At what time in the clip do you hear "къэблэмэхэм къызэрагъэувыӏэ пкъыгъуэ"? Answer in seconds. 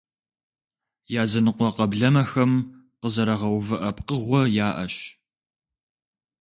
1.75-4.41